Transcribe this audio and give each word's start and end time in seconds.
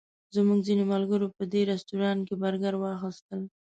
زموږ 0.35 0.59
ځینو 0.67 0.83
ملګرو 0.93 1.27
په 1.37 1.43
دې 1.51 1.61
رسټورانټ 1.71 2.21
کې 2.27 2.35
برګر 2.43 2.73
واخیستل. 2.77 3.41